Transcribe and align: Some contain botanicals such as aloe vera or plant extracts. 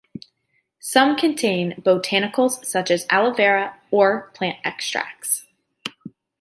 Some 0.79 1.15
contain 1.15 1.73
botanicals 1.79 2.65
such 2.65 2.89
as 2.89 3.05
aloe 3.11 3.33
vera 3.35 3.79
or 3.91 4.31
plant 4.33 4.57
extracts. 4.65 5.45